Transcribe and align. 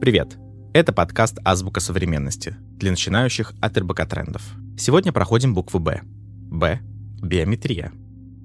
Привет! 0.00 0.38
Это 0.74 0.92
подкаст 0.92 1.38
«Азбука 1.44 1.80
современности» 1.80 2.54
для 2.76 2.92
начинающих 2.92 3.52
от 3.60 3.76
РБК 3.76 4.06
трендов. 4.08 4.42
Сегодня 4.78 5.10
проходим 5.12 5.54
букву 5.54 5.80
«Б». 5.80 6.02
«Б»— 6.04 6.78
биометрия. 7.20 7.90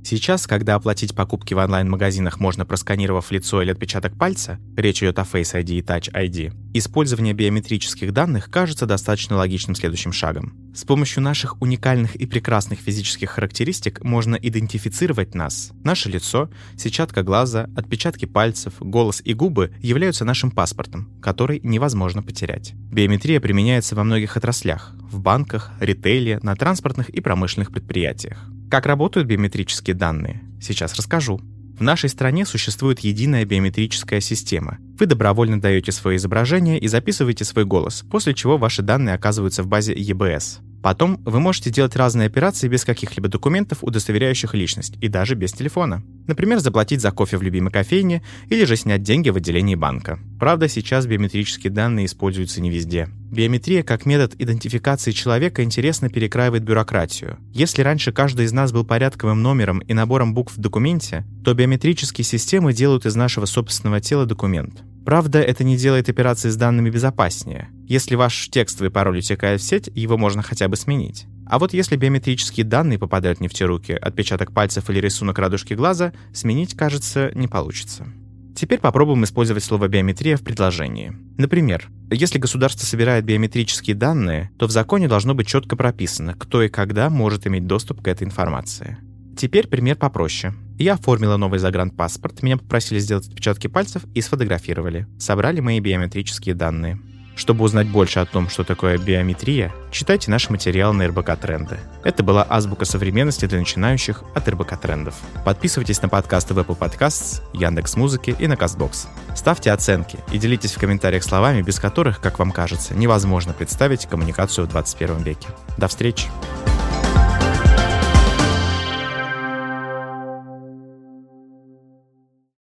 Сейчас, 0.05 0.47
когда 0.47 0.75
оплатить 0.75 1.15
покупки 1.15 1.53
в 1.53 1.57
онлайн-магазинах 1.57 2.39
можно 2.39 2.65
просканировав 2.65 3.31
лицо 3.31 3.61
или 3.61 3.71
отпечаток 3.71 4.17
пальца, 4.17 4.59
речь 4.75 5.01
идет 5.01 5.17
о 5.17 5.21
Face 5.21 5.53
ID 5.53 5.77
и 5.77 5.81
Touch 5.81 6.11
ID, 6.11 6.53
использование 6.73 7.33
биометрических 7.33 8.11
данных 8.11 8.51
кажется 8.51 8.85
достаточно 8.85 9.37
логичным 9.37 9.75
следующим 9.75 10.11
шагом. 10.11 10.73
С 10.75 10.83
помощью 10.83 11.23
наших 11.23 11.61
уникальных 11.61 12.15
и 12.17 12.25
прекрасных 12.25 12.79
физических 12.79 13.29
характеристик 13.29 14.03
можно 14.03 14.35
идентифицировать 14.35 15.35
нас. 15.35 15.71
Наше 15.83 16.09
лицо, 16.09 16.49
сетчатка 16.77 17.23
глаза, 17.23 17.69
отпечатки 17.75 18.25
пальцев, 18.25 18.73
голос 18.79 19.21
и 19.23 19.33
губы 19.33 19.73
являются 19.79 20.25
нашим 20.25 20.51
паспортом, 20.51 21.09
который 21.21 21.61
невозможно 21.63 22.21
потерять. 22.21 22.73
Биометрия 22.73 23.39
применяется 23.39 23.95
во 23.95 24.03
многих 24.03 24.35
отраслях– 24.35 24.93
в 25.13 25.19
банках, 25.19 25.71
ритейле, 25.79 26.39
на 26.41 26.55
транспортных 26.55 27.09
и 27.09 27.21
промышленных 27.21 27.71
предприятиях. 27.71 28.49
Как 28.73 28.87
работают 28.87 29.27
биометрические 29.27 29.93
данные? 29.93 30.41
Сейчас 30.59 30.95
расскажу. 30.95 31.39
В 31.77 31.83
нашей 31.83 32.09
стране 32.09 32.43
существует 32.43 33.01
единая 33.01 33.45
биометрическая 33.45 34.19
система. 34.19 34.79
Вы 34.97 35.05
добровольно 35.05 35.61
даете 35.61 35.91
свое 35.91 36.17
изображение 36.17 36.79
и 36.79 36.87
записываете 36.87 37.45
свой 37.45 37.65
голос, 37.65 38.03
после 38.09 38.33
чего 38.33 38.57
ваши 38.57 38.81
данные 38.81 39.13
оказываются 39.13 39.61
в 39.61 39.67
базе 39.67 39.93
EBS. 39.93 40.57
Потом 40.83 41.21
вы 41.23 41.39
можете 41.39 41.69
делать 41.69 41.95
разные 41.95 42.27
операции 42.27 42.67
без 42.67 42.83
каких-либо 42.83 43.29
документов, 43.29 43.79
удостоверяющих 43.81 44.53
личность, 44.53 44.97
и 44.99 45.07
даже 45.07 45.33
без 45.33 45.53
телефона. 45.53 46.03
Например, 46.27 46.59
заплатить 46.59 46.99
за 46.99 47.11
кофе 47.11 47.37
в 47.37 47.41
любимой 47.41 47.71
кофейне 47.71 48.21
или 48.49 48.65
же 48.65 48.75
снять 48.75 49.01
деньги 49.01 49.29
в 49.29 49.37
отделении 49.37 49.75
банка. 49.75 50.19
Правда, 50.37 50.67
сейчас 50.67 51.05
биометрические 51.05 51.71
данные 51.71 52.05
используются 52.05 52.59
не 52.61 52.69
везде. 52.69 53.07
Биометрия 53.31 53.81
как 53.81 54.05
метод 54.05 54.35
идентификации 54.37 55.11
человека 55.11 55.63
интересно 55.63 56.09
перекраивает 56.09 56.63
бюрократию. 56.63 57.37
Если 57.53 57.81
раньше 57.81 58.11
каждый 58.11 58.45
из 58.45 58.51
нас 58.51 58.73
был 58.73 58.83
порядковым 58.83 59.41
номером 59.41 59.79
и 59.79 59.93
набором 59.93 60.33
букв 60.33 60.57
в 60.57 60.59
документе, 60.59 61.23
то 61.45 61.53
биометрические 61.53 62.25
системы 62.25 62.73
делают 62.73 63.05
из 63.05 63.15
нашего 63.15 63.45
собственного 63.45 64.01
тела 64.01 64.25
документ. 64.25 64.83
Правда, 65.05 65.41
это 65.41 65.63
не 65.63 65.77
делает 65.77 66.09
операции 66.09 66.49
с 66.49 66.57
данными 66.57 66.89
безопаснее. 66.89 67.69
Если 67.87 68.15
ваш 68.15 68.49
текстовый 68.49 68.91
пароль 68.91 69.19
утекает 69.19 69.61
в 69.61 69.63
сеть, 69.63 69.89
его 69.93 70.17
можно 70.17 70.41
хотя 70.41 70.67
бы 70.67 70.75
сменить. 70.75 71.25
А 71.45 71.59
вот 71.59 71.73
если 71.73 71.97
биометрические 71.97 72.65
данные 72.65 72.97
попадают 72.97 73.41
не 73.41 73.47
в 73.47 73.53
те 73.53 73.65
руки, 73.65 73.91
отпечаток 73.91 74.53
пальцев 74.53 74.89
или 74.89 74.99
рисунок 74.99 75.37
радужки 75.37 75.73
глаза, 75.73 76.13
сменить, 76.33 76.75
кажется, 76.75 77.31
не 77.35 77.47
получится. 77.47 78.07
Теперь 78.55 78.79
попробуем 78.79 79.23
использовать 79.23 79.63
слово 79.63 79.87
«биометрия» 79.87 80.37
в 80.37 80.43
предложении. 80.43 81.13
Например, 81.37 81.89
если 82.11 82.37
государство 82.37 82.85
собирает 82.85 83.25
биометрические 83.25 83.95
данные, 83.95 84.51
то 84.57 84.67
в 84.67 84.71
законе 84.71 85.07
должно 85.07 85.33
быть 85.33 85.47
четко 85.47 85.75
прописано, 85.75 86.35
кто 86.35 86.61
и 86.61 86.69
когда 86.69 87.09
может 87.09 87.47
иметь 87.47 87.65
доступ 87.65 88.01
к 88.01 88.07
этой 88.07 88.23
информации. 88.23 88.97
Теперь 89.35 89.67
пример 89.67 89.95
попроще. 89.95 90.53
Я 90.77 90.93
оформила 90.93 91.37
новый 91.37 91.59
загранпаспорт, 91.59 92.43
меня 92.43 92.57
попросили 92.57 92.99
сделать 92.99 93.27
отпечатки 93.27 93.67
пальцев 93.67 94.05
и 94.13 94.21
сфотографировали. 94.21 95.07
Собрали 95.17 95.59
мои 95.59 95.79
биометрические 95.79 96.53
данные. 96.53 96.99
Чтобы 97.35 97.65
узнать 97.65 97.87
больше 97.87 98.19
о 98.19 98.25
том, 98.25 98.49
что 98.49 98.63
такое 98.63 98.97
биометрия, 98.97 99.73
читайте 99.91 100.29
наш 100.29 100.49
материал 100.49 100.93
на 100.93 101.07
РБК 101.07 101.35
Тренды. 101.39 101.79
Это 102.03 102.21
была 102.23 102.45
азбука 102.47 102.85
современности 102.85 103.45
для 103.45 103.59
начинающих 103.59 104.23
от 104.35 104.47
РБК 104.47 104.79
Трендов. 104.79 105.15
Подписывайтесь 105.43 106.01
на 106.01 106.09
подкасты 106.09 106.53
в 106.53 106.59
Apple 106.59 106.77
Podcasts, 106.77 107.41
Яндекс 107.53 107.95
Музыки 107.95 108.35
и 108.37 108.47
на 108.47 108.53
Castbox. 108.53 109.07
Ставьте 109.35 109.71
оценки 109.71 110.19
и 110.31 110.37
делитесь 110.37 110.73
в 110.73 110.79
комментариях 110.79 111.23
словами, 111.23 111.61
без 111.63 111.79
которых, 111.79 112.21
как 112.21 112.37
вам 112.37 112.51
кажется, 112.51 112.93
невозможно 112.93 113.53
представить 113.53 114.05
коммуникацию 114.05 114.67
в 114.67 114.69
21 114.69 115.23
веке. 115.23 115.47
До 115.77 115.87
встречи! 115.87 116.27